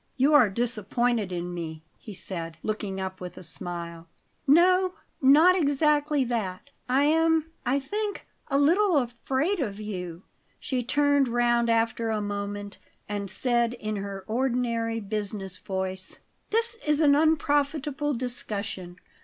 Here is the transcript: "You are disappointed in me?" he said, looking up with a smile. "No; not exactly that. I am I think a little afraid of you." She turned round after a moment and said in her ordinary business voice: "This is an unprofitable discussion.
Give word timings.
"You 0.17 0.33
are 0.33 0.49
disappointed 0.49 1.31
in 1.31 1.53
me?" 1.53 1.83
he 1.95 2.15
said, 2.15 2.57
looking 2.63 2.99
up 2.99 3.21
with 3.21 3.37
a 3.37 3.43
smile. 3.43 4.07
"No; 4.47 4.95
not 5.21 5.55
exactly 5.55 6.23
that. 6.23 6.71
I 6.89 7.03
am 7.03 7.51
I 7.67 7.79
think 7.79 8.25
a 8.47 8.57
little 8.57 8.97
afraid 8.97 9.59
of 9.59 9.79
you." 9.79 10.23
She 10.59 10.83
turned 10.83 11.27
round 11.27 11.69
after 11.69 12.09
a 12.09 12.19
moment 12.19 12.79
and 13.07 13.29
said 13.29 13.73
in 13.75 13.97
her 13.97 14.23
ordinary 14.25 14.99
business 14.99 15.57
voice: 15.57 16.19
"This 16.49 16.79
is 16.83 16.99
an 16.99 17.13
unprofitable 17.13 18.15
discussion. 18.15 18.95